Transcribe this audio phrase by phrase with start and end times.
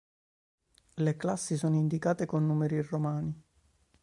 [0.97, 3.39] Le classi sono indicate con numeri romani.